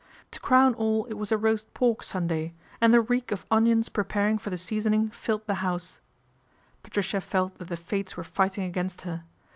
[0.31, 4.39] To crown all it was a roast pork Sunday, and the reek of onions preparing
[4.39, 5.99] for the seasoning filled the house.
[5.99, 9.25] A RACE WITH SPINSTERHOOD 291 Patricia felt that the fates were fighting against her.